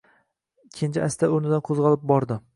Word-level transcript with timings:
Kenja 0.79 1.03
asta 1.09 1.31
o‘rnidan 1.37 1.65
qo‘zg‘alib 1.69 2.11
bordi. 2.15 2.45